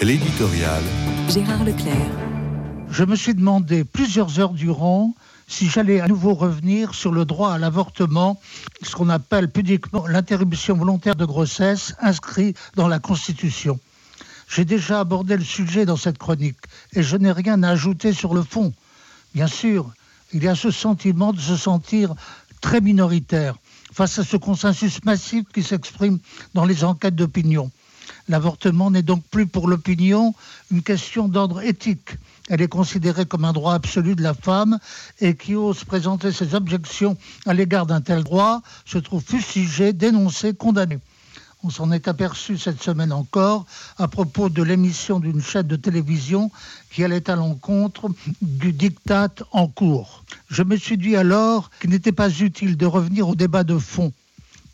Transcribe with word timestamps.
L'éditorial. 0.00 0.80
Gérard 1.28 1.64
Leclerc. 1.64 1.96
Je 2.88 3.02
me 3.02 3.16
suis 3.16 3.34
demandé 3.34 3.82
plusieurs 3.82 4.38
heures 4.38 4.52
durant 4.52 5.12
si 5.48 5.68
j'allais 5.68 6.00
à 6.00 6.06
nouveau 6.06 6.34
revenir 6.34 6.94
sur 6.94 7.10
le 7.10 7.24
droit 7.24 7.52
à 7.52 7.58
l'avortement, 7.58 8.40
ce 8.82 8.94
qu'on 8.94 9.08
appelle 9.08 9.50
pudiquement 9.50 10.06
l'interruption 10.06 10.76
volontaire 10.76 11.16
de 11.16 11.24
grossesse, 11.24 11.94
inscrit 12.00 12.54
dans 12.76 12.86
la 12.86 13.00
Constitution. 13.00 13.80
J'ai 14.48 14.64
déjà 14.64 15.00
abordé 15.00 15.36
le 15.36 15.42
sujet 15.42 15.84
dans 15.84 15.96
cette 15.96 16.18
chronique 16.18 16.58
et 16.92 17.02
je 17.02 17.16
n'ai 17.16 17.32
rien 17.32 17.60
à 17.64 17.70
ajouter 17.70 18.12
sur 18.12 18.34
le 18.34 18.42
fond. 18.42 18.72
Bien 19.34 19.48
sûr, 19.48 19.90
il 20.32 20.44
y 20.44 20.48
a 20.48 20.54
ce 20.54 20.70
sentiment 20.70 21.32
de 21.32 21.40
se 21.40 21.56
sentir 21.56 22.14
très 22.60 22.80
minoritaire 22.80 23.56
face 23.92 24.20
à 24.20 24.24
ce 24.24 24.36
consensus 24.36 25.02
massif 25.04 25.44
qui 25.52 25.64
s'exprime 25.64 26.20
dans 26.54 26.64
les 26.64 26.84
enquêtes 26.84 27.16
d'opinion. 27.16 27.72
L'avortement 28.28 28.90
n'est 28.90 29.02
donc 29.02 29.24
plus 29.24 29.46
pour 29.46 29.68
l'opinion 29.68 30.34
une 30.70 30.82
question 30.82 31.28
d'ordre 31.28 31.62
éthique. 31.62 32.10
Elle 32.48 32.60
est 32.60 32.68
considérée 32.68 33.24
comme 33.24 33.46
un 33.46 33.52
droit 33.52 33.74
absolu 33.74 34.14
de 34.14 34.22
la 34.22 34.34
femme 34.34 34.78
et 35.20 35.34
qui 35.34 35.54
ose 35.54 35.84
présenter 35.84 36.30
ses 36.30 36.54
objections 36.54 37.16
à 37.46 37.54
l'égard 37.54 37.86
d'un 37.86 38.02
tel 38.02 38.22
droit 38.24 38.62
se 38.84 38.98
trouve 38.98 39.22
fustigé, 39.22 39.94
dénoncé, 39.94 40.52
condamné. 40.52 40.98
On 41.64 41.70
s'en 41.70 41.90
est 41.90 42.06
aperçu 42.06 42.56
cette 42.56 42.82
semaine 42.82 43.12
encore 43.12 43.66
à 43.96 44.08
propos 44.08 44.48
de 44.48 44.62
l'émission 44.62 45.20
d'une 45.20 45.42
chaîne 45.42 45.66
de 45.66 45.76
télévision 45.76 46.50
qui 46.90 47.02
allait 47.02 47.28
à 47.28 47.34
l'encontre 47.34 48.10
du 48.42 48.72
diktat 48.72 49.34
en 49.52 49.66
cours. 49.68 50.22
Je 50.50 50.62
me 50.62 50.76
suis 50.76 50.98
dit 50.98 51.16
alors 51.16 51.70
qu'il 51.80 51.90
n'était 51.90 52.12
pas 52.12 52.30
utile 52.30 52.76
de 52.76 52.86
revenir 52.86 53.28
au 53.28 53.34
débat 53.34 53.64
de 53.64 53.76
fond 53.76 54.12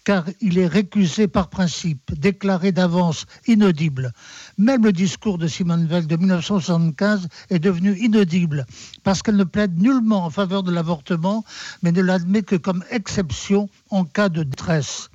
car 0.04 0.24
il 0.40 0.58
est 0.58 0.66
récusé 0.66 1.26
par 1.26 1.48
principe, 1.48 2.12
déclaré 2.14 2.72
d'avance 2.72 3.26
inaudible. 3.46 4.12
Même 4.58 4.84
le 4.84 4.92
discours 4.92 5.38
de 5.38 5.48
Simone 5.48 5.86
Veil 5.86 6.06
de 6.06 6.16
1975 6.16 7.28
est 7.50 7.58
devenu 7.58 7.96
inaudible, 7.98 8.66
parce 9.02 9.22
qu'elle 9.22 9.36
ne 9.36 9.44
plaide 9.44 9.80
nullement 9.80 10.26
en 10.26 10.30
faveur 10.30 10.62
de 10.62 10.70
l'avortement, 10.70 11.44
mais 11.82 11.90
ne 11.90 12.02
l'admet 12.02 12.42
que 12.42 12.56
comme 12.56 12.84
exception 12.90 13.68
en 13.90 14.04
cas 14.04 14.28
de 14.28 14.42
détresse. 14.42 15.10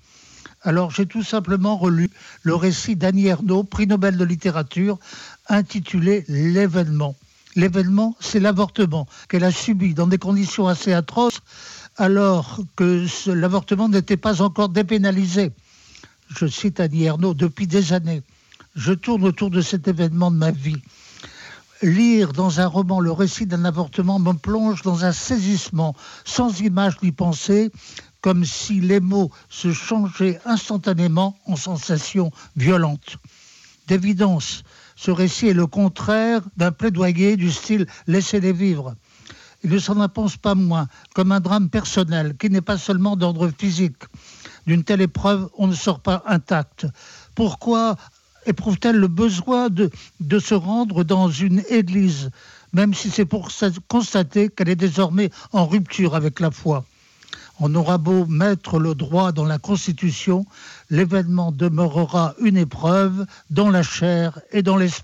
Alors 0.63 0.91
j'ai 0.91 1.05
tout 1.05 1.23
simplement 1.23 1.77
relu 1.77 2.09
le 2.43 2.55
récit 2.55 2.95
d'Annie 2.95 3.27
Ernaux, 3.27 3.63
prix 3.63 3.87
Nobel 3.87 4.17
de 4.17 4.25
littérature, 4.25 4.97
intitulé 5.47 6.25
L'événement. 6.27 7.15
L'événement, 7.55 8.15
c'est 8.19 8.39
l'avortement 8.39 9.07
qu'elle 9.27 9.43
a 9.43 9.51
subi 9.51 9.93
dans 9.93 10.07
des 10.07 10.17
conditions 10.17 10.67
assez 10.67 10.93
atroces, 10.93 11.41
alors 11.99 12.61
que 12.77 13.05
l'avortement 13.29 13.89
n'était 13.89 14.17
pas 14.17 14.41
encore 14.41 14.69
dépénalisé. 14.69 15.51
Je 16.29 16.47
cite 16.47 16.79
Annie 16.79 17.03
Ernaux, 17.03 17.33
depuis 17.33 17.67
des 17.67 17.91
années, 17.91 18.23
je 18.75 18.93
tourne 18.93 19.25
autour 19.25 19.49
de 19.49 19.61
cet 19.61 19.87
événement 19.89 20.31
de 20.31 20.37
ma 20.37 20.51
vie. 20.51 20.81
Lire 21.81 22.31
dans 22.31 22.61
un 22.61 22.67
roman 22.67 23.01
le 23.01 23.11
récit 23.11 23.45
d'un 23.45 23.65
avortement 23.65 24.17
me 24.17 24.31
plonge 24.31 24.81
dans 24.81 25.03
un 25.03 25.11
saisissement, 25.11 25.93
sans 26.23 26.61
image 26.61 26.95
ni 27.03 27.11
pensée, 27.11 27.69
comme 28.21 28.45
si 28.45 28.79
les 28.79 29.01
mots 29.01 29.31
se 29.49 29.73
changeaient 29.73 30.39
instantanément 30.45 31.37
en 31.45 31.57
sensations 31.57 32.31
violentes. 32.55 33.17
D'évidence, 33.87 34.63
ce 34.95 35.11
récit 35.11 35.47
est 35.47 35.53
le 35.53 35.67
contraire 35.67 36.41
d'un 36.55 36.71
plaidoyer 36.71 37.35
du 37.35 37.51
style 37.51 37.87
laissez-les 38.07 38.53
vivre. 38.53 38.95
Il 39.63 39.71
ne 39.71 39.79
s'en 39.79 39.99
impose 39.99 40.37
pas 40.37 40.55
moins 40.55 40.87
comme 41.13 41.31
un 41.31 41.39
drame 41.39 41.69
personnel 41.69 42.35
qui 42.37 42.49
n'est 42.49 42.61
pas 42.61 42.77
seulement 42.77 43.15
d'ordre 43.15 43.51
physique. 43.57 44.03
D'une 44.67 44.83
telle 44.83 45.01
épreuve, 45.01 45.49
on 45.57 45.67
ne 45.67 45.75
sort 45.75 45.99
pas 45.99 46.23
intact. 46.27 46.85
Pourquoi 47.35 47.97
éprouve-t-elle 48.45 48.97
le 48.97 49.07
besoin 49.07 49.69
de, 49.69 49.89
de 50.19 50.39
se 50.39 50.53
rendre 50.53 51.03
dans 51.03 51.29
une 51.29 51.63
église, 51.69 52.31
même 52.73 52.93
si 52.93 53.09
c'est 53.09 53.25
pour 53.25 53.49
constater 53.87 54.49
qu'elle 54.49 54.69
est 54.69 54.75
désormais 54.75 55.29
en 55.51 55.65
rupture 55.65 56.15
avec 56.15 56.39
la 56.39 56.51
foi? 56.51 56.85
On 57.61 57.75
aura 57.75 57.97
beau 57.97 58.25
mettre 58.25 58.79
le 58.79 58.95
droit 58.95 59.33
dans 59.33 59.43
la 59.43 59.57
Constitution, 59.57 60.45
l'événement 60.89 61.51
demeurera 61.51 62.33
une 62.39 62.55
épreuve 62.55 63.25
dans 63.49 63.69
la 63.69 63.83
chair 63.83 64.39
et 64.53 64.61
dans 64.61 64.77
l'esprit. 64.77 64.97